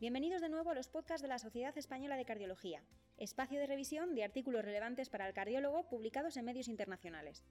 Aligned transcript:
Bienvenidos 0.00 0.42
de 0.42 0.48
nuevo 0.48 0.70
a 0.70 0.74
los 0.74 0.88
podcasts 0.88 1.22
de 1.22 1.28
la 1.28 1.38
Sociedad 1.38 1.78
Española 1.78 2.16
de 2.16 2.24
Cardiología, 2.24 2.82
espacio 3.16 3.60
de 3.60 3.68
revisión 3.68 4.16
de 4.16 4.24
artículos 4.24 4.64
relevantes 4.64 5.08
para 5.08 5.28
el 5.28 5.34
cardiólogo 5.34 5.88
publicados 5.88 6.36
en 6.36 6.44
medios 6.44 6.66
internacionales. 6.66 7.44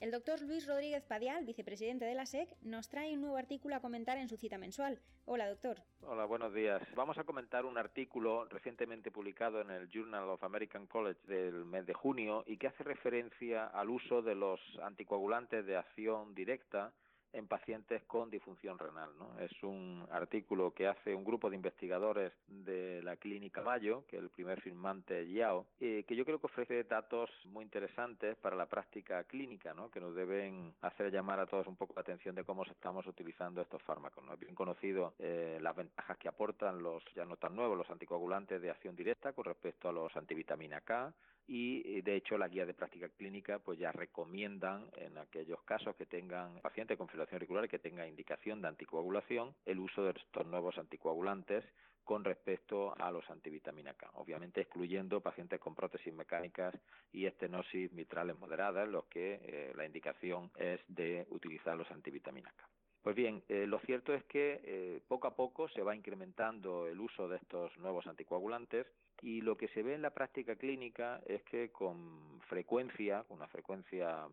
El 0.00 0.10
doctor 0.10 0.42
Luis 0.42 0.66
Rodríguez 0.66 1.02
Padial, 1.06 1.46
vicepresidente 1.46 2.04
de 2.04 2.14
la 2.14 2.26
SEC, 2.26 2.54
nos 2.60 2.90
trae 2.90 3.14
un 3.14 3.22
nuevo 3.22 3.38
artículo 3.38 3.74
a 3.74 3.80
comentar 3.80 4.18
en 4.18 4.28
su 4.28 4.36
cita 4.36 4.58
mensual. 4.58 5.00
Hola, 5.24 5.48
doctor. 5.48 5.78
Hola, 6.02 6.26
buenos 6.26 6.52
días. 6.52 6.82
Vamos 6.94 7.16
a 7.16 7.24
comentar 7.24 7.64
un 7.64 7.78
artículo 7.78 8.44
recientemente 8.44 9.10
publicado 9.10 9.62
en 9.62 9.70
el 9.70 9.88
Journal 9.88 10.28
of 10.28 10.44
American 10.44 10.86
College 10.86 11.20
del 11.26 11.64
mes 11.64 11.86
de 11.86 11.94
junio 11.94 12.44
y 12.46 12.58
que 12.58 12.66
hace 12.66 12.84
referencia 12.84 13.66
al 13.66 13.88
uso 13.88 14.20
de 14.20 14.34
los 14.34 14.60
anticoagulantes 14.82 15.64
de 15.64 15.78
acción 15.78 16.34
directa 16.34 16.92
en 17.34 17.46
pacientes 17.46 18.02
con 18.04 18.30
disfunción 18.30 18.78
renal. 18.78 19.10
¿no? 19.18 19.38
Es 19.38 19.62
un 19.62 20.06
artículo 20.10 20.72
que 20.72 20.86
hace 20.86 21.14
un 21.14 21.24
grupo 21.24 21.50
de 21.50 21.56
investigadores 21.56 22.32
de 22.46 23.02
la 23.02 23.16
clínica 23.16 23.62
Mayo, 23.62 24.04
que 24.06 24.16
es 24.16 24.22
el 24.22 24.30
primer 24.30 24.60
firmante 24.60 25.30
Yao, 25.30 25.66
eh, 25.80 26.04
que 26.06 26.16
yo 26.16 26.24
creo 26.24 26.38
que 26.38 26.46
ofrece 26.46 26.84
datos 26.84 27.30
muy 27.46 27.64
interesantes 27.64 28.36
para 28.36 28.56
la 28.56 28.66
práctica 28.66 29.24
clínica, 29.24 29.74
¿no? 29.74 29.90
que 29.90 30.00
nos 30.00 30.14
deben 30.14 30.74
hacer 30.80 31.10
llamar 31.10 31.40
a 31.40 31.46
todos 31.46 31.66
un 31.66 31.76
poco 31.76 31.94
la 31.96 32.02
atención 32.02 32.34
de 32.34 32.44
cómo 32.44 32.64
estamos 32.64 33.06
utilizando 33.06 33.60
estos 33.60 33.82
fármacos. 33.82 34.24
¿no? 34.24 34.34
Es 34.34 34.40
bien 34.40 34.54
conocido 34.54 35.14
eh, 35.18 35.58
las 35.60 35.74
ventajas 35.76 36.16
que 36.18 36.28
aportan 36.28 36.82
los 36.82 37.02
ya 37.14 37.24
no 37.24 37.36
tan 37.36 37.56
nuevos, 37.56 37.76
los 37.76 37.90
anticoagulantes 37.90 38.62
de 38.62 38.70
acción 38.70 38.94
directa 38.94 39.32
con 39.32 39.44
respecto 39.44 39.88
a 39.88 39.92
los 39.92 40.16
antivitamina 40.16 40.80
K, 40.80 41.12
y 41.46 42.00
de 42.02 42.16
hecho 42.16 42.38
la 42.38 42.48
guía 42.48 42.66
de 42.66 42.74
práctica 42.74 43.08
clínica 43.10 43.58
pues 43.58 43.78
ya 43.78 43.92
recomiendan 43.92 44.86
en 44.96 45.18
aquellos 45.18 45.62
casos 45.62 45.94
que 45.96 46.06
tengan 46.06 46.60
pacientes 46.60 46.96
con 46.96 47.08
fibrilación 47.08 47.36
auricular 47.36 47.68
que 47.68 47.78
tenga 47.78 48.06
indicación 48.06 48.62
de 48.62 48.68
anticoagulación 48.68 49.54
el 49.66 49.78
uso 49.78 50.04
de 50.04 50.10
estos 50.10 50.46
nuevos 50.46 50.78
anticoagulantes 50.78 51.64
con 52.04 52.22
respecto 52.22 52.94
a 52.98 53.10
los 53.10 53.28
antivitamina 53.30 53.94
K, 53.94 54.10
obviamente 54.14 54.60
excluyendo 54.60 55.20
pacientes 55.20 55.58
con 55.58 55.74
prótesis 55.74 56.12
mecánicas 56.12 56.74
y 57.12 57.26
estenosis 57.26 57.90
mitrales 57.92 58.38
moderadas, 58.38 58.88
los 58.88 59.06
que 59.06 59.40
eh, 59.42 59.72
la 59.74 59.86
indicación 59.86 60.50
es 60.56 60.80
de 60.86 61.26
utilizar 61.30 61.76
los 61.76 61.90
antivitamina 61.90 62.52
K. 62.56 62.68
Pues 63.04 63.16
bien, 63.16 63.42
eh, 63.50 63.66
lo 63.66 63.80
cierto 63.80 64.14
es 64.14 64.24
que 64.24 64.62
eh, 64.64 65.00
poco 65.06 65.26
a 65.26 65.36
poco 65.36 65.68
se 65.68 65.82
va 65.82 65.94
incrementando 65.94 66.88
el 66.88 66.98
uso 66.98 67.28
de 67.28 67.36
estos 67.36 67.76
nuevos 67.76 68.06
anticoagulantes 68.06 68.86
y 69.20 69.42
lo 69.42 69.58
que 69.58 69.68
se 69.68 69.82
ve 69.82 69.92
en 69.92 70.00
la 70.00 70.08
práctica 70.08 70.56
clínica 70.56 71.20
es 71.26 71.42
que 71.42 71.70
con 71.70 72.40
frecuencia, 72.48 73.22
con 73.24 73.36
una 73.36 73.48
frecuencia 73.48 74.26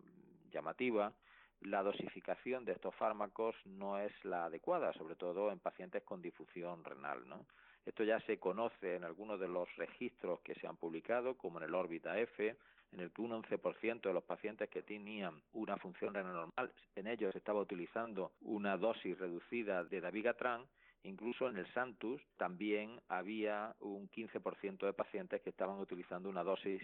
llamativa, 0.53 1.11
la 1.59 1.83
dosificación 1.83 2.64
de 2.64 2.72
estos 2.72 2.95
fármacos 2.95 3.58
no 3.66 3.99
es 3.99 4.14
la 4.23 4.45
adecuada, 4.45 4.94
sobre 4.94 5.17
todo 5.17 5.52
en 5.52 5.59
pacientes 5.59 6.03
con 6.03 6.22
difusión 6.22 6.86
renal, 6.86 7.27
¿no? 7.27 7.45
Esto 7.86 8.05
ya 8.05 8.22
se 8.22 8.39
conoce 8.39 8.95
en 8.95 9.03
algunos 9.03 9.38
de 9.38 9.49
los 9.49 9.67
registros 9.75 10.39
que 10.42 10.55
se 10.55 10.67
han 10.67 10.77
publicado, 10.77 11.36
como 11.36 11.58
en 11.58 11.66
el 11.66 11.75
órbita 11.75 12.17
F, 12.19 12.55
en 12.92 13.00
el 13.00 13.11
que 13.11 13.22
un 13.22 13.31
11% 13.31 14.02
de 14.02 14.14
los 14.14 14.23
pacientes 14.23 14.70
que 14.70 14.81
tenían 14.81 15.42
una 15.53 15.78
función 15.78 16.14
renal 16.14 16.34
normal, 16.34 16.72
en 16.95 17.08
ellos 17.08 17.31
se 17.31 17.38
estaba 17.38 17.61
utilizando 17.61 18.33
una 18.42 18.78
dosis 18.78 19.17
reducida 19.17 19.83
de 19.83 20.02
dabigatran, 20.02 20.66
Incluso 21.03 21.50
en 21.50 21.58
el 21.58 21.66
Santus 21.73 22.22
también 22.38 23.00
había 23.08 23.75
un 23.80 24.08
15% 24.09 24.86
de 24.86 24.94
pacientes 24.94 25.42
que 25.42 25.50
estaban 25.50 25.80
utilizando 25.80 26.30
una 26.30 26.44
dosis 26.44 26.81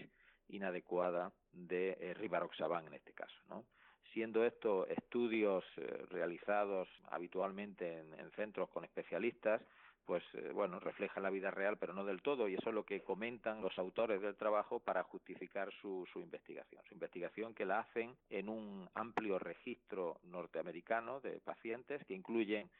inadecuada 0.48 1.32
de 1.52 1.96
eh, 2.00 2.14
rivaroxaban 2.14 2.86
en 2.86 2.94
este 2.94 3.12
caso, 3.12 3.36
¿no? 3.48 3.64
Siendo 4.12 4.44
estos 4.44 4.88
estudios 4.90 5.64
eh, 5.76 6.04
realizados 6.10 6.88
habitualmente 7.10 8.00
en, 8.00 8.30
centros 8.32 8.68
con 8.70 8.84
especialistas, 8.84 9.62
pues 10.08 10.24
eh, 10.32 10.52
bueno, 10.54 10.80
refleja 10.80 11.20
la 11.20 11.28
vida 11.28 11.50
real, 11.50 11.76
pero 11.76 11.92
no 11.92 12.02
del 12.02 12.22
todo, 12.22 12.48
y 12.48 12.54
eso 12.54 12.70
es 12.70 12.74
lo 12.74 12.86
que 12.86 13.02
comentan 13.02 13.60
los 13.60 13.78
autores 13.78 14.22
del 14.22 14.36
trabajo 14.36 14.80
para 14.80 15.02
justificar 15.02 15.70
su, 15.82 16.08
su 16.10 16.20
investigación. 16.20 16.82
Su 16.88 16.94
investigación 16.94 17.52
que 17.52 17.66
la 17.66 17.80
hacen 17.80 18.16
en 18.30 18.48
un 18.48 18.88
amplio 18.94 19.38
registro 19.38 20.18
norteamericano 20.24 21.20
de 21.20 21.38
pacientes 21.40 22.02
que 22.06 22.14
incluyen 22.14 22.70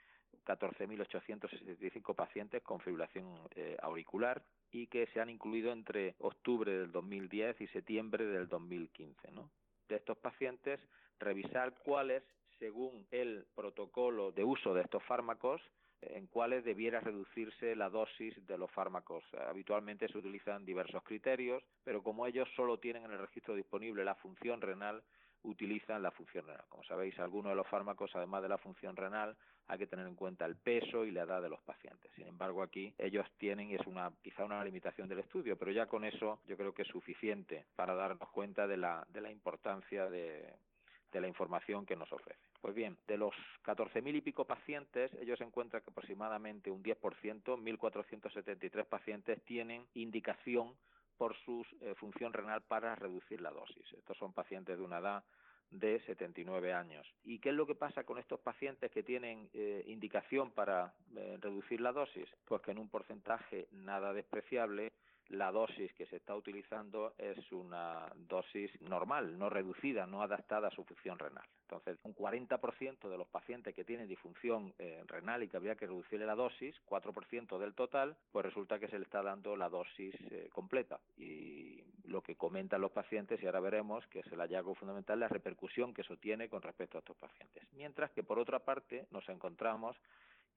14.865 0.47 2.15
pacientes 2.15 2.63
con 2.63 2.81
fibrilación 2.81 3.27
eh, 3.57 3.77
auricular 3.83 4.43
y 4.73 4.87
que 4.87 5.07
se 5.09 5.21
han 5.21 5.29
incluido 5.29 5.71
entre 5.71 6.15
octubre 6.21 6.73
del 6.73 6.91
2010 6.91 7.61
y 7.61 7.67
septiembre 7.67 8.25
del 8.25 8.49
2015. 8.49 9.33
¿no? 9.33 9.51
De 9.87 9.97
estos 9.97 10.17
pacientes, 10.17 10.81
revisar 11.19 11.75
cuáles, 11.85 12.23
según 12.59 13.07
el 13.11 13.45
protocolo 13.55 14.33
de 14.33 14.45
uso 14.45 14.73
de 14.73 14.81
estos 14.81 15.03
fármacos, 15.03 15.61
en 16.01 16.27
cuáles 16.27 16.65
debiera 16.65 17.01
reducirse 17.01 17.75
la 17.75 17.91
dosis 17.91 18.35
de 18.47 18.59
los 18.59 18.71
fármacos. 18.71 19.25
Habitualmente 19.49 20.09
se 20.09 20.19
utilizan 20.19 20.65
diversos 20.65 21.03
criterios, 21.03 21.63
pero 21.85 22.03
como 22.03 22.27
ellos 22.27 22.49
solo 22.55 22.79
tienen 22.79 23.05
en 23.05 23.13
el 23.13 23.19
registro 23.19 23.55
disponible 23.55 24.05
la 24.05 24.15
función 24.15 24.61
renal, 24.61 25.03
utilizan 25.43 26.03
la 26.03 26.11
función 26.11 26.47
renal. 26.47 26.65
Como 26.69 26.85
sabéis, 26.85 27.19
algunos 27.19 27.51
de 27.51 27.57
los 27.57 27.67
fármacos, 27.69 28.15
además 28.15 28.43
de 28.43 28.49
la 28.49 28.59
función 28.59 28.97
renal, 28.97 29.37
hay 29.67 29.79
que 29.79 29.87
tener 29.87 30.07
en 30.07 30.15
cuenta 30.15 30.47
el 30.47 30.57
peso 30.57 31.05
y 31.05 31.11
la 31.11 31.23
edad 31.23 31.43
de 31.43 31.51
los 31.51 31.61
pacientes. 31.63 32.11
Sin 32.15 32.27
embargo, 32.27 32.63
aquí 32.63 32.95
ellos 32.99 33.27
tienen, 33.37 33.71
y 33.71 33.75
es 33.75 33.87
una, 33.87 34.11
quizá 34.23 34.45
una 34.45 34.65
limitación 34.65 35.09
del 35.09 35.21
estudio, 35.21 35.59
pero 35.59 35.73
ya 35.73 35.87
con 35.87 36.05
eso 36.05 36.41
yo 36.47 36.57
creo 36.57 36.73
que 36.73 36.83
es 36.83 36.89
suficiente 36.89 37.67
para 37.77 37.95
darnos 37.95 38.31
cuenta 38.31 38.67
de 38.67 38.79
la, 38.79 39.07
de 39.11 39.21
la 39.21 39.31
importancia 39.31 40.09
de, 40.09 40.55
de 41.13 41.21
la 41.21 41.29
información 41.29 41.85
que 41.85 41.97
nos 41.97 42.11
ofrece. 42.13 42.48
Pues 42.61 42.75
bien, 42.75 42.97
de 43.07 43.17
los 43.17 43.35
14.000 43.65 44.17
y 44.17 44.21
pico 44.21 44.45
pacientes, 44.45 45.13
ellos 45.21 45.41
encuentran 45.41 45.83
que 45.83 45.91
aproximadamente 45.91 46.71
un 46.71 46.83
10%, 46.83 46.99
1.473 46.99 48.85
pacientes 48.85 49.43
tienen 49.45 49.87
indicación 49.95 50.75
por 51.17 51.37
su 51.45 51.65
eh, 51.81 51.95
función 51.97 52.33
renal 52.33 52.63
para 52.63 52.95
reducir 52.95 53.41
la 53.41 53.51
dosis. 53.51 53.93
Estos 53.93 54.17
son 54.19 54.33
pacientes 54.33 54.79
de 54.79 54.85
una 54.85 54.99
edad 54.99 55.25
de 55.71 56.01
79 56.07 56.73
años. 56.73 57.07
¿Y 57.25 57.41
qué 57.41 57.51
es 57.51 57.55
lo 57.55 57.67
que 57.67 57.75
pasa 57.75 58.05
con 58.05 58.19
estos 58.19 58.41
pacientes 58.41 58.91
que 58.91 59.03
tienen 59.03 59.51
eh, 59.53 59.85
indicación 59.87 60.51
para 60.51 60.95
eh, 61.15 61.37
reducir 61.41 61.81
la 61.81 61.93
dosis? 61.93 62.29
Pues 62.47 62.63
que 62.63 62.71
en 62.71 62.79
un 62.79 62.89
porcentaje 62.89 63.69
nada 63.73 64.13
despreciable 64.13 64.93
la 65.31 65.53
dosis 65.53 65.93
que 65.95 66.07
se 66.07 66.17
está 66.17 66.35
utilizando 66.35 67.15
es 67.19 67.53
una 67.53 68.11
dosis 68.17 68.71
normal, 68.83 69.39
no 69.39 69.51
reducida, 69.51 70.07
no 70.07 70.23
adaptada 70.23 70.69
a 70.69 70.71
su 70.71 70.85
función 70.85 71.19
renal. 71.19 71.45
Entonces, 71.63 71.99
un 72.03 72.15
40% 72.15 73.09
de 73.09 73.19
los 73.19 73.29
pacientes 73.29 73.75
que 73.75 73.85
tienen 73.85 74.09
disfunción 74.09 74.73
eh, 74.79 75.03
renal 75.07 75.43
y 75.43 75.49
que 75.49 75.59
habría 75.59 75.77
que 75.77 75.87
reducirle 75.87 76.25
la 76.25 76.35
dosis, 76.35 76.75
4% 76.89 77.59
del 77.59 77.75
total, 77.75 78.17
pues 78.33 78.47
resulta 78.47 78.79
que 78.79 78.89
se 78.89 78.99
le 78.99 79.05
está 79.05 79.23
dando 79.23 79.55
la 79.55 79.69
dosis 79.69 80.15
eh, 80.31 80.49
completa. 80.53 80.99
Y 81.19 81.83
lo 82.05 82.23
que 82.23 82.37
comentan 82.37 82.81
los 82.81 82.93
pacientes, 82.93 83.43
y 83.43 83.47
ahora 83.47 83.61
veremos, 83.61 84.07
que 84.07 84.21
es 84.21 84.27
el 84.33 84.41
hallazgo 84.41 84.75
fundamental, 84.75 85.21
la 85.21 85.29
repercusión 85.29 85.93
que 85.93 86.01
eso 86.01 86.17
tiene 86.17 86.49
con 86.49 86.63
respecto 86.63 86.97
a 86.97 87.01
estos 87.01 87.17
pacientes. 87.19 87.63
Mientras 87.75 88.11
que, 88.13 88.23
por 88.23 88.39
otra 88.39 88.61
parte, 88.61 89.07
nos 89.11 89.29
encontramos 89.29 89.95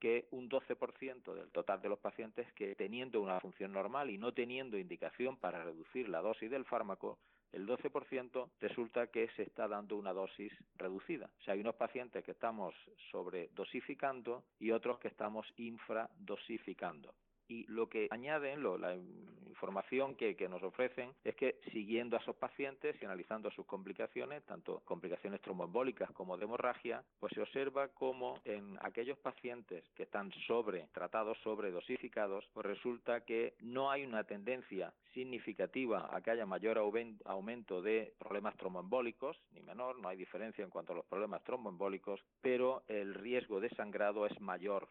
que 0.01 0.27
un 0.31 0.49
12% 0.49 1.33
del 1.35 1.51
total 1.51 1.79
de 1.79 1.87
los 1.87 1.99
pacientes 1.99 2.51
que 2.53 2.75
teniendo 2.75 3.21
una 3.21 3.39
función 3.39 3.71
normal 3.71 4.09
y 4.09 4.17
no 4.17 4.33
teniendo 4.33 4.79
indicación 4.79 5.37
para 5.37 5.63
reducir 5.63 6.09
la 6.09 6.21
dosis 6.21 6.49
del 6.49 6.65
fármaco, 6.65 7.19
el 7.51 7.67
12% 7.67 8.49
resulta 8.59 9.07
que 9.07 9.29
se 9.35 9.43
está 9.43 9.67
dando 9.67 9.97
una 9.97 10.11
dosis 10.11 10.51
reducida. 10.75 11.29
O 11.39 11.43
sea, 11.43 11.53
hay 11.53 11.59
unos 11.59 11.75
pacientes 11.75 12.23
que 12.23 12.31
estamos 12.31 12.73
sobredosificando 13.11 14.43
y 14.59 14.71
otros 14.71 14.97
que 14.97 15.09
estamos 15.09 15.45
infradosificando 15.57 17.13
y 17.51 17.65
lo 17.67 17.89
que 17.89 18.07
añaden, 18.11 18.63
la 18.63 18.95
información 18.95 20.15
que, 20.15 20.47
nos 20.49 20.63
ofrecen, 20.63 21.13
es 21.25 21.35
que 21.35 21.59
siguiendo 21.71 22.15
a 22.15 22.19
esos 22.19 22.35
pacientes 22.37 22.95
y 23.01 23.05
analizando 23.05 23.51
sus 23.51 23.65
complicaciones, 23.65 24.43
tanto 24.45 24.81
complicaciones 24.85 25.41
tromboembólicas 25.41 26.09
como 26.11 26.37
de 26.37 26.45
hemorragia, 26.45 27.03
pues 27.19 27.33
se 27.33 27.41
observa 27.41 27.89
como 27.89 28.39
en 28.45 28.77
aquellos 28.81 29.19
pacientes 29.19 29.83
que 29.95 30.03
están 30.03 30.31
sobre 30.47 30.87
tratados, 30.93 31.37
sobre 31.43 31.71
dosificados, 31.71 32.45
pues 32.53 32.65
resulta 32.65 33.25
que 33.25 33.53
no 33.59 33.91
hay 33.91 34.05
una 34.05 34.23
tendencia 34.23 34.93
significativa 35.13 36.09
a 36.09 36.21
que 36.21 36.31
haya 36.31 36.45
mayor 36.45 36.79
aumento 37.25 37.81
de 37.81 38.13
problemas 38.17 38.55
tromboembólicos, 38.55 39.37
ni 39.51 39.61
menor, 39.61 39.99
no 39.99 40.07
hay 40.07 40.17
diferencia 40.17 40.63
en 40.63 40.71
cuanto 40.71 40.93
a 40.93 40.95
los 40.95 41.05
problemas 41.05 41.43
tromboembólicos, 41.43 42.21
pero 42.41 42.83
el 42.87 43.13
riesgo 43.13 43.59
de 43.59 43.69
sangrado 43.71 44.25
es 44.25 44.39
mayor 44.39 44.87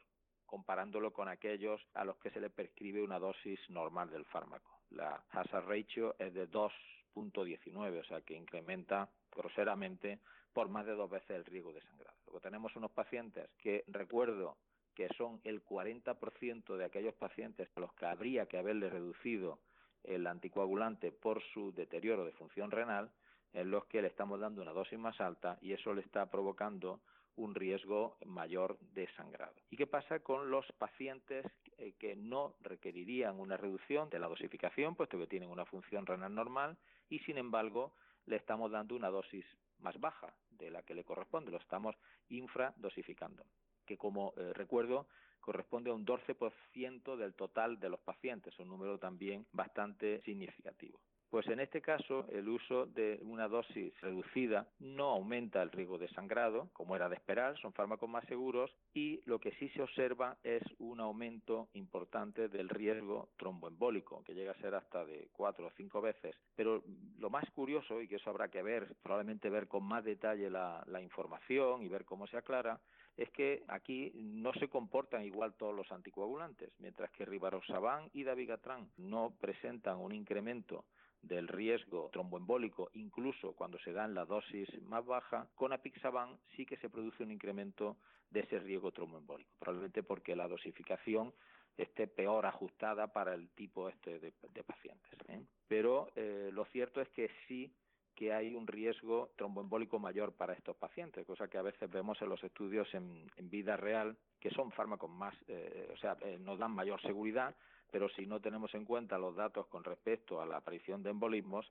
comparándolo 0.51 1.13
con 1.13 1.29
aquellos 1.29 1.81
a 1.95 2.05
los 2.05 2.17
que 2.17 2.31
se 2.31 2.41
le 2.41 2.51
prescribe 2.51 3.05
una 3.05 3.21
dosis 3.21 3.61
normal 3.71 4.11
del 4.11 4.25
fármaco. 4.25 4.81
La 4.91 5.23
hazard 5.31 5.69
ratio 5.69 6.17
es 6.19 6.35
de 6.35 6.51
2.19, 6.51 8.01
o 8.01 8.05
sea 8.05 8.21
que 8.23 8.35
incrementa 8.35 9.09
groseramente 9.31 10.19
por 10.53 10.69
más 10.69 10.87
de 10.87 10.97
dos 10.97 11.09
veces 11.09 11.31
el 11.31 11.45
riesgo 11.45 11.73
de 11.73 11.81
sangrado. 11.83 12.19
Luego 12.27 12.41
tenemos 12.41 12.75
unos 12.75 12.91
pacientes 12.91 13.49
que 13.59 13.85
recuerdo 13.87 14.57
que 14.97 15.09
son 15.17 15.41
el 15.45 15.65
40% 15.65 16.77
de 16.77 16.85
aquellos 16.85 17.15
pacientes 17.15 17.69
a 17.77 17.81
los 17.81 17.95
que 17.95 18.07
habría 18.07 18.47
que 18.47 18.59
haberle 18.59 18.91
reducido 18.91 19.61
el 20.03 20.27
anticoagulante 20.27 21.13
por 21.13 21.41
su 21.55 21.73
deterioro 21.73 22.25
de 22.25 22.33
función 22.33 22.73
renal, 22.73 23.13
en 23.53 23.71
los 23.71 23.85
que 23.87 24.03
le 24.03 24.09
estamos 24.09 24.41
dando 24.41 24.63
una 24.63 24.73
dosis 24.73 24.99
más 24.99 25.21
alta 25.21 25.59
y 25.61 25.75
eso 25.75 25.95
le 25.95 26.01
está 26.01 26.27
provocando 26.27 27.01
un 27.37 27.55
riesgo 27.55 28.17
mayor 28.27 28.79
de 28.93 29.09
sangrado. 29.17 29.55
¿Y 29.71 29.77
qué 29.77 29.87
pasa 29.87 30.21
con 30.21 30.51
los 30.51 30.67
pacientes 30.73 31.47
eh, 31.79 31.95
que 31.99 32.17
no 32.17 32.55
requerirían 32.61 33.39
una 33.39 33.57
reducción 33.57 34.11
de 34.11 34.19
la 34.19 34.29
dosificación, 34.29 34.95
puesto 34.95 35.19
que 35.19 35.27
tienen 35.27 35.51
una 35.51 35.65
función 35.65 36.07
renal 36.07 36.35
normal 36.35 36.77
y 37.09 37.21
sin 37.21 37.39
embargo 37.39 37.95
le 38.27 38.37
estamos 38.37 38.71
dando 38.71 38.95
una 38.95 39.09
dosis 39.09 39.45
más 39.79 39.99
baja 39.99 40.35
de 40.51 40.71
la 40.71 40.83
que 40.83 40.95
le 40.95 41.05
corresponde, 41.05 41.51
lo 41.51 41.59
estamos 41.59 41.97
infradosificando, 42.29 43.45
que 43.87 43.97
como 43.97 44.35
eh, 44.37 44.53
recuerdo 44.53 45.07
corresponde 45.41 45.91
a 45.91 45.95
un 45.95 46.05
12% 46.05 47.17
del 47.17 47.35
total 47.35 47.81
de 47.81 47.89
los 47.89 48.01
pacientes, 48.01 48.59
un 48.59 48.69
número 48.69 48.99
también 48.99 49.47
bastante 49.53 50.21
significativo. 50.23 51.01
Pues 51.31 51.47
en 51.47 51.61
este 51.61 51.81
caso, 51.81 52.27
el 52.31 52.49
uso 52.49 52.87
de 52.87 53.21
una 53.23 53.47
dosis 53.47 53.93
reducida 54.01 54.67
no 54.81 55.11
aumenta 55.11 55.63
el 55.63 55.71
riesgo 55.71 55.97
de 55.97 56.09
sangrado, 56.09 56.71
como 56.73 56.97
era 56.97 57.09
de 57.09 57.15
esperar, 57.15 57.57
son 57.61 57.73
fármacos 57.73 58.11
más 58.11 58.25
seguros, 58.25 58.69
y 58.95 59.21
lo 59.27 59.39
que 59.39 59.53
sí 59.53 59.69
se 59.69 59.81
observa 59.81 60.37
es 60.43 60.63
un 60.81 60.99
aumento 60.99 61.69
importante 61.75 62.49
del 62.49 62.69
riesgo 62.69 63.29
tromboembólico, 63.37 64.25
que 64.25 64.35
llega 64.35 64.51
a 64.51 64.61
ser 64.61 64.75
hasta 64.75 65.05
de 65.05 65.29
cuatro 65.31 65.69
o 65.69 65.73
cinco 65.77 66.01
veces. 66.01 66.35
Pero 66.57 66.83
lo 67.17 67.31
más 67.31 67.49
curioso, 67.53 68.01
y 68.01 68.09
que 68.09 68.17
eso 68.17 68.31
habrá 68.31 68.49
que 68.49 68.63
ver, 68.63 68.97
probablemente 69.01 69.51
ver 69.51 69.69
con 69.69 69.85
más 69.85 70.03
detalle 70.03 70.51
la, 70.51 70.85
información 71.01 71.83
y 71.83 71.89
ver 71.89 72.05
cómo 72.05 72.27
se 72.27 72.39
aclara, 72.39 72.81
es 73.17 73.31
que 73.31 73.63
aquí 73.69 74.11
no 74.17 74.53
se 74.55 74.69
comportan 74.69 75.25
igual 75.25 75.55
todos 75.55 75.75
los 75.77 75.91
anticoagulantes, 75.93 76.73
mientras 76.81 77.11
que 77.13 77.25
Rivaroxaban 77.25 78.11
y 78.13 78.25
Dabigatran 78.25 78.91
no 78.97 79.37
presentan 79.41 79.99
un 79.99 80.13
incremento 80.13 80.85
del 81.23 81.49
riesgo 81.49 82.09
tromboembólico, 82.13 82.91
incluso 82.95 83.53
cuando 83.53 83.79
se 83.79 83.93
dan 83.93 84.15
la 84.15 84.25
dosis 84.25 84.69
más 84.83 85.05
baja, 85.05 85.49
con 85.55 85.73
apixaban 85.73 86.39
sí 86.57 86.65
que 86.65 86.77
se 86.79 86.89
produce 86.89 87.23
un 87.23 87.31
incremento 87.31 87.97
de 88.31 88.41
ese 88.41 88.59
riesgo 88.59 88.93
tromboembólico, 88.93 89.51
probablemente 89.59 90.03
porque 90.03 90.37
la 90.37 90.49
dosificación 90.49 91.33
esté 91.77 92.07
peor 92.07 92.47
ajustada 92.47 93.13
para 93.13 93.35
el 93.35 93.51
tipo 93.51 93.89
este 93.89 94.19
de, 94.19 94.33
pacientes. 94.65 95.19
¿eh? 95.29 95.43
Pero 95.69 96.09
eh, 96.15 96.51
lo 96.53 96.65
cierto 96.67 97.01
es 97.01 97.09
que 97.11 97.31
sí 97.47 97.73
que 98.15 98.35
hay 98.35 98.55
un 98.55 98.67
riesgo 98.67 99.31
tromboembólico 99.37 99.99
mayor 99.99 100.35
para 100.35 100.53
estos 100.53 100.77
pacientes, 100.77 101.25
cosa 101.27 101.49
que 101.49 101.57
a 101.57 101.63
veces 101.63 101.91
vemos 101.91 102.21
en 102.21 102.29
los 102.29 102.43
estudios 102.45 102.93
en, 102.95 103.31
vida 103.49 103.77
real, 103.77 104.17
que 104.39 104.51
son 104.51 104.71
fármacos 104.73 105.11
más, 105.11 105.35
eh, 105.49 105.89
o 105.91 105.97
sea, 105.97 106.19
nos 106.41 106.59
dan 106.59 106.73
mayor 106.73 107.01
seguridad, 107.01 107.55
pero 107.91 108.09
si 108.11 108.27
no 108.27 108.41
tenemos 108.41 108.75
en 108.75 108.85
cuenta 108.85 109.19
los 109.19 109.37
datos 109.37 109.67
con 109.69 109.85
respecto 109.85 110.41
a 110.41 110.47
la 110.47 110.59
aparición 110.59 111.03
de 111.03 111.11
embolismos, 111.11 111.71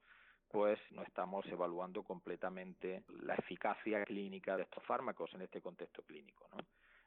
pues 0.50 0.80
no 0.92 1.04
estamos 1.04 1.46
evaluando 1.48 2.04
completamente 2.04 3.04
la 3.24 3.36
eficacia 3.36 4.04
clínica 4.04 4.58
de 4.58 4.64
estos 4.64 4.84
fármacos 4.84 5.34
en 5.34 5.44
este 5.44 5.62
contexto 5.62 6.02
clínico. 6.04 6.48
¿no? 6.52 6.58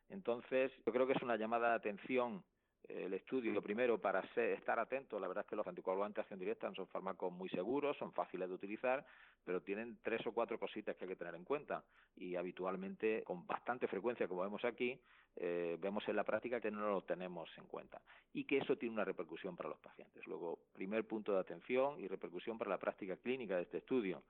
Entonces, 0.08 0.70
yo 0.86 0.92
creo 0.92 1.06
que 1.06 1.14
es 1.14 1.22
una 1.22 1.36
llamada 1.36 1.70
de 1.70 1.76
atención 1.76 2.44
el 2.88 3.14
estudio, 3.14 3.62
primero, 3.62 3.98
para 3.98 4.20
estar 4.20 4.78
atento, 4.78 5.18
la 5.18 5.28
verdad 5.28 5.44
es 5.44 5.50
que 5.50 5.56
los 5.56 5.66
anticoagulantes 5.66 6.16
de 6.16 6.20
acción 6.22 6.40
directa 6.40 6.72
son 6.74 6.86
fármacos 6.88 7.32
muy 7.32 7.48
seguros, 7.48 7.96
son 7.96 8.12
fáciles 8.12 8.48
de 8.48 8.54
utilizar, 8.54 9.04
pero 9.44 9.62
tienen 9.62 9.98
tres 10.02 10.26
o 10.26 10.32
cuatro 10.32 10.58
cositas 10.58 10.96
que 10.96 11.04
hay 11.04 11.10
que 11.10 11.16
tener 11.16 11.34
en 11.34 11.44
cuenta 11.44 11.84
y 12.16 12.36
habitualmente, 12.36 13.22
con 13.24 13.46
bastante 13.46 13.86
frecuencia, 13.86 14.28
como 14.28 14.42
vemos 14.42 14.64
aquí, 14.64 15.00
eh, 15.36 15.78
vemos 15.80 16.06
en 16.08 16.16
la 16.16 16.24
práctica 16.24 16.60
que 16.60 16.70
no 16.70 16.90
lo 16.90 17.02
tenemos 17.02 17.48
en 17.56 17.64
cuenta 17.66 18.02
y 18.34 18.44
que 18.44 18.58
eso 18.58 18.76
tiene 18.76 18.94
una 18.94 19.04
repercusión 19.04 19.56
para 19.56 19.70
los 19.70 19.78
pacientes. 19.78 20.26
Luego, 20.26 20.58
primer 20.72 21.06
punto 21.06 21.32
de 21.32 21.40
atención 21.40 21.98
y 21.98 22.06
repercusión 22.06 22.58
para 22.58 22.70
la 22.70 22.78
práctica 22.78 23.16
clínica 23.16 23.56
de 23.56 23.62
este 23.62 23.78
estudio. 23.78 24.22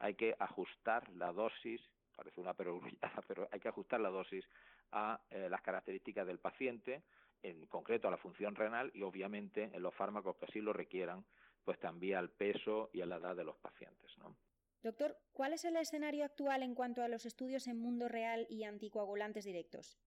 Hay 0.00 0.14
que 0.14 0.34
ajustar 0.38 1.08
la 1.10 1.32
dosis, 1.32 1.80
parece 2.16 2.40
una 2.40 2.54
perogrullada, 2.54 3.22
pero 3.28 3.48
hay 3.52 3.60
que 3.60 3.68
ajustar 3.68 4.00
la 4.00 4.10
dosis 4.10 4.44
a 4.92 5.20
eh, 5.30 5.48
las 5.48 5.62
características 5.62 6.26
del 6.26 6.38
paciente, 6.38 7.02
en 7.42 7.66
concreto 7.66 8.08
a 8.08 8.10
la 8.10 8.16
función 8.16 8.54
renal 8.54 8.90
y 8.94 9.02
obviamente 9.02 9.70
en 9.72 9.82
los 9.82 9.94
fármacos 9.94 10.36
que 10.36 10.46
así 10.46 10.60
lo 10.60 10.72
requieran, 10.72 11.24
pues 11.64 11.78
también 11.78 12.16
al 12.16 12.30
peso 12.30 12.90
y 12.92 13.00
a 13.00 13.06
la 13.06 13.16
edad 13.16 13.36
de 13.36 13.44
los 13.44 13.56
pacientes. 13.58 14.16
¿no? 14.18 14.36
Doctor, 14.82 15.18
¿cuál 15.32 15.52
es 15.52 15.64
el 15.64 15.76
escenario 15.76 16.24
actual 16.24 16.62
en 16.62 16.74
cuanto 16.74 17.02
a 17.02 17.08
los 17.08 17.26
estudios 17.26 17.66
en 17.66 17.78
mundo 17.78 18.08
real 18.08 18.46
y 18.48 18.64
anticoagulantes 18.64 19.44
directos? 19.44 19.98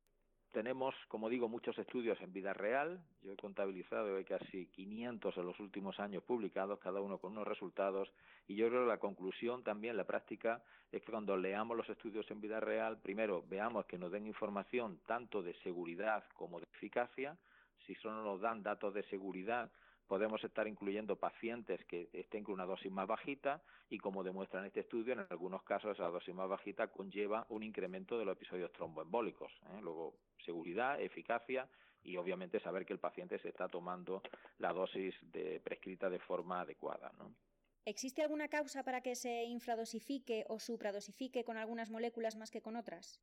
Tenemos, 0.52 0.94
como 1.08 1.30
digo, 1.30 1.48
muchos 1.48 1.78
estudios 1.78 2.20
en 2.20 2.34
vida 2.34 2.54
real. 2.54 3.00
Yo 3.24 3.32
he 3.32 3.38
contabilizado 3.38 4.18
hay 4.18 4.26
casi 4.26 4.66
500 4.68 5.38
en 5.38 5.46
los 5.46 5.58
últimos 5.62 5.98
años 6.00 6.24
publicados, 6.24 6.78
cada 6.80 7.00
uno 7.00 7.20
con 7.20 7.32
unos 7.32 7.48
resultados. 7.48 8.12
Y 8.50 8.56
yo 8.56 8.68
creo 8.68 8.82
que 8.82 8.90
la 8.90 8.98
conclusión 8.98 9.64
también, 9.64 9.96
la 9.96 10.04
práctica, 10.04 10.62
es 10.92 11.02
que 11.04 11.12
cuando 11.12 11.38
leamos 11.38 11.78
los 11.78 11.90
estudios 11.90 12.30
en 12.32 12.42
vida 12.42 12.60
real, 12.60 12.98
primero 12.98 13.46
veamos 13.48 13.86
que 13.86 13.98
nos 13.98 14.12
den 14.12 14.28
información 14.28 15.00
tanto 15.06 15.42
de 15.42 15.54
seguridad 15.64 16.26
como 16.36 16.60
de 16.60 16.68
eficacia. 16.74 17.38
Si 17.88 17.96
solo 17.96 18.22
nos 18.22 18.42
dan 18.42 18.62
datos 18.62 18.94
de 18.94 19.04
seguridad, 19.04 19.72
podemos 20.12 20.44
estar 20.44 20.68
incluyendo 20.68 21.16
pacientes 21.16 21.86
que 21.86 22.10
estén 22.12 22.44
con 22.44 22.56
una 22.56 22.66
dosis 22.66 22.92
más 22.92 23.08
bajita 23.08 23.62
y 23.90 23.98
como 23.98 24.26
demuestra 24.26 24.60
en 24.60 24.66
este 24.66 24.82
estudio, 24.82 25.14
en 25.14 25.26
algunos 25.30 25.64
casos 25.64 25.96
esa 25.96 26.10
dosis 26.10 26.36
más 26.36 26.50
bajita 26.50 26.88
conlleva 26.88 27.46
un 27.48 27.64
incremento 27.64 28.20
de 28.20 28.26
los 28.26 28.36
episodios 28.36 28.74
tromboembólicos. 28.74 29.54
¿eh? 29.68 29.80
Luego, 29.82 30.18
seguridad, 30.46 31.00
eficacia 31.00 31.66
y 32.04 32.18
obviamente 32.18 32.60
saber 32.60 32.86
que 32.86 32.92
el 32.92 33.00
paciente 33.00 33.40
se 33.40 33.48
está 33.48 33.70
tomando 33.70 34.22
la 34.58 34.74
dosis 34.74 35.16
de, 35.32 35.62
prescrita 35.62 36.10
de 36.10 36.20
forma 36.20 36.60
adecuada. 36.60 37.10
¿Existe 37.86 38.22
alguna 38.22 38.50
causa 38.50 38.84
para 38.84 39.00
que 39.00 39.16
se 39.16 39.46
infradosifique 39.46 40.44
o 40.50 40.60
supradosifique 40.60 41.46
con 41.46 41.56
algunas 41.56 41.90
moléculas 41.90 42.36
más 42.36 42.52
que 42.52 42.62
con 42.62 42.76
otras? 42.76 43.22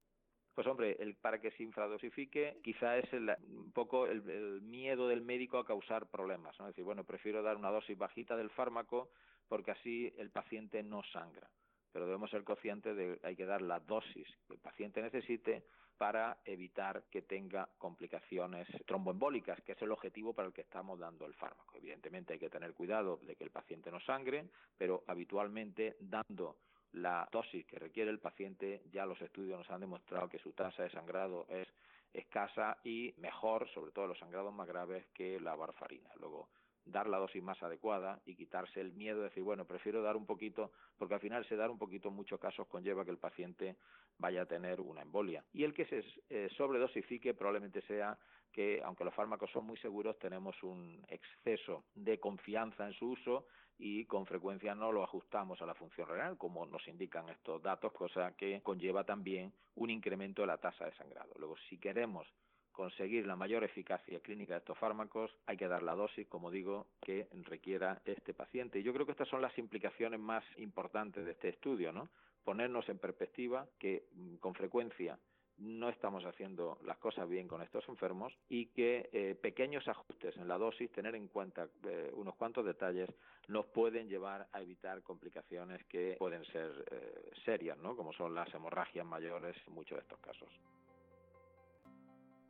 Pues 0.59 0.67
hombre, 0.67 0.97
el, 0.99 1.15
para 1.15 1.41
que 1.41 1.53
se 1.53 1.63
infradosifique 1.63 2.59
quizá 2.65 2.99
es 2.99 3.05
un 3.13 3.71
poco 3.73 4.09
el, 4.09 4.61
miedo 4.61 5.07
del 5.07 5.23
médico 5.23 5.57
a 5.59 5.65
causar 5.65 6.09
problemas, 6.09 6.59
¿no? 6.59 6.67
Es 6.67 6.75
decir, 6.75 6.83
bueno, 6.83 7.05
prefiero 7.05 7.45
dar 7.45 7.57
una 7.57 7.71
dosis 7.71 7.97
bajita 7.97 8.37
del 8.37 8.51
fármaco 8.51 9.09
porque 9.47 9.71
así 9.71 10.13
el 10.19 10.31
paciente 10.31 10.83
no 10.83 11.05
sangra. 11.13 11.49
Pero 11.93 12.07
debemos 12.07 12.31
ser 12.31 12.43
conscientes 12.43 12.97
de 12.97 13.21
que 13.21 13.27
hay 13.29 13.37
que 13.37 13.47
dar 13.47 13.63
la 13.63 13.79
dosis 13.79 14.27
que 14.49 14.55
el 14.55 14.59
paciente 14.59 15.01
necesite 15.01 15.63
para 15.97 16.39
evitar 16.45 17.05
que 17.09 17.23
tenga 17.23 17.69
complicaciones 17.79 18.67
tromboembólicas, 18.85 19.63
que 19.63 19.73
es 19.73 19.83
el 19.83 19.93
objetivo 19.93 20.33
para 20.33 20.49
el 20.49 20.55
que 20.55 20.63
estamos 20.63 20.99
dando 20.99 21.25
el 21.25 21.35
fármaco. 21.35 21.77
Evidentemente 21.77 22.33
hay 22.33 22.41
que 22.41 22.51
tener 22.51 22.75
cuidado 22.75 23.21
de 23.23 23.37
que 23.37 23.45
el 23.45 23.51
paciente 23.51 23.93
no 23.93 24.01
sangre, 24.01 24.49
pero 24.77 25.05
habitualmente 25.07 25.97
dando 26.01 26.57
la 26.93 27.29
dosis 27.31 27.67
que 27.67 27.79
requiere 27.79 28.11
el 28.11 28.19
paciente, 28.19 28.83
ya 28.91 29.07
los 29.07 29.21
estudios 29.21 29.59
nos 29.59 29.71
han 29.71 29.81
demostrado 29.81 30.29
que 30.29 30.39
su 30.39 30.53
tasa 30.53 30.83
de 30.83 30.91
sangrado 30.91 31.47
es 31.49 31.69
escasa 32.13 32.79
y 32.85 33.15
mejor, 33.19 33.69
sobre 33.75 33.93
todo 33.93 34.07
los 34.07 34.19
sangrados 34.19 34.53
más 34.53 34.67
graves, 34.67 35.07
que 35.15 35.39
la 35.41 35.55
varfarina. 35.55 36.11
Luego, 36.19 36.49
dar 36.85 37.07
la 37.07 37.19
dosis 37.19 37.43
más 37.43 37.63
adecuada 37.63 38.21
y 38.25 38.35
quitarse 38.35 38.81
el 38.81 38.93
miedo 38.93 39.19
de 39.19 39.25
decir, 39.25 39.43
bueno, 39.43 39.67
prefiero 39.67 40.03
dar 40.03 40.17
un 40.17 40.27
poquito, 40.27 40.73
porque 40.97 41.15
al 41.15 41.21
final 41.21 41.45
se 41.47 41.57
dar 41.57 41.71
un 41.71 41.79
poquito 41.79 42.09
en 42.09 42.15
muchos 42.15 42.41
casos 42.41 42.67
conlleva 42.67 43.05
que 43.05 43.11
el 43.11 43.19
paciente 43.19 43.77
vaya 44.19 44.43
a 44.43 44.47
tener 44.47 44.81
una 44.81 45.03
embolia. 45.03 45.45
Y 45.53 45.65
el 45.65 45.75
que 45.75 45.85
se 45.87 46.05
eh, 46.31 46.49
sobredosifique 46.57 47.35
probablemente 47.35 47.83
sea 47.83 48.19
que, 48.59 48.83
aunque 48.83 49.05
los 49.05 49.15
fármacos 49.15 49.53
son 49.53 49.67
muy 49.67 49.77
seguros, 49.77 50.19
tenemos 50.19 50.61
un 50.65 51.01
exceso 51.07 51.85
de 51.95 52.19
confianza 52.19 52.89
en 52.89 52.93
su 52.93 53.11
uso 53.11 53.47
y 53.79 54.05
con 54.07 54.27
frecuencia 54.27 54.75
no 54.75 54.91
lo 54.91 55.05
ajustamos 55.05 55.63
a 55.63 55.67
la 55.67 55.77
función 55.77 56.09
renal, 56.09 56.37
como 56.37 56.67
nos 56.67 56.89
indican 56.89 57.29
estos 57.29 57.63
datos, 57.63 57.93
cosa 57.93 58.35
que 58.37 58.61
conlleva 58.61 59.05
también 59.05 59.53
un 59.77 59.91
incremento 59.91 60.43
de 60.43 60.49
la 60.49 60.59
tasa 60.59 60.87
de 60.87 60.93
sangrado. 60.97 61.37
Luego, 61.39 61.55
si 61.69 61.79
queremos 61.79 62.27
conseguir 62.73 63.29
la 63.29 63.37
mayor 63.37 63.63
eficacia 63.63 64.19
clínica 64.19 64.55
de 64.55 64.59
estos 64.59 64.77
fármacos, 64.77 65.31
hay 65.47 65.57
que 65.57 65.69
dar 65.69 65.85
la 65.85 65.95
dosis, 65.95 66.27
como 66.27 66.51
digo, 66.51 66.89
que 67.01 67.29
requiera 67.45 68.03
este 68.07 68.35
paciente. 68.35 68.81
Y 68.81 68.83
yo 68.83 68.93
creo 68.93 69.07
que 69.07 69.13
estas 69.13 69.29
son 69.29 69.41
las 69.41 69.57
implicaciones 69.57 70.19
más 70.19 70.43
importantes 70.57 71.25
de 71.25 71.31
este 71.31 71.51
estudio, 71.51 71.93
¿no? 71.93 72.09
Ponernos 72.43 72.89
en 72.89 72.99
perspectiva 72.99 73.69
que 73.79 74.09
mm, 74.15 74.37
con 74.39 74.55
frecuencia 74.55 75.17
no 75.59 75.89
estamos 75.89 76.25
haciendo 76.25 76.79
las 76.85 76.99
cosas 76.99 77.29
bien 77.29 77.49
con 77.49 77.63
estos 77.63 77.89
enfermos 77.89 78.33
y 78.49 78.67
que 78.67 79.09
eh, 79.13 79.35
pequeños 79.35 79.89
ajustes 79.89 80.37
en 80.37 80.47
la 80.49 80.59
dosis, 80.59 80.91
tener 80.93 81.15
en 81.15 81.29
cuenta 81.29 81.69
eh, 81.85 82.11
unos 82.15 82.37
cuantos 82.37 82.65
detalles, 82.65 83.11
nos 83.49 83.67
pueden 83.67 84.09
llevar 84.09 84.49
a 84.53 84.61
evitar 84.61 85.03
complicaciones 85.03 85.85
que 85.87 86.17
pueden 86.19 86.45
ser 86.47 86.85
eh, 86.91 87.31
serias, 87.45 87.79
¿no? 87.79 87.97
como 87.97 88.13
son 88.13 88.35
las 88.35 88.53
hemorragias 88.55 89.07
mayores 89.07 89.57
en 89.67 89.73
muchos 89.73 89.99
de 89.99 90.03
estos 90.03 90.19
casos. 90.21 90.49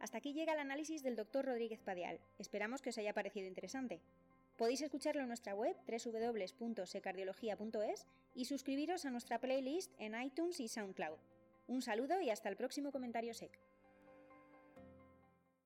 Hasta 0.01 0.19
aquí 0.19 0.33
llega 0.33 0.53
el 0.53 0.61
análisis 0.61 1.03
del 1.03 1.17
doctor 1.17 1.47
Rodríguez 1.47 1.81
Padial. 1.81 2.21
Esperamos 2.39 2.83
que 2.83 2.91
os 2.91 2.99
haya 2.99 3.15
parecido 3.15 3.49
interesante. 3.49 4.01
Podéis 4.57 4.83
escucharlo 4.83 5.23
en 5.23 5.29
nuestra 5.29 5.55
web 5.55 5.75
www.secardiología.es 5.87 8.07
y 8.35 8.45
suscribiros 8.45 9.07
a 9.07 9.11
nuestra 9.11 9.39
playlist 9.39 9.95
en 9.99 10.21
iTunes 10.21 10.61
y 10.61 10.69
SoundCloud. 10.69 11.38
Un 11.69 11.83
saludo 11.83 12.21
y 12.23 12.31
hasta 12.31 12.49
el 12.49 12.57
próximo 12.57 12.91
comentario 12.91 13.35
SEC. 13.35 13.59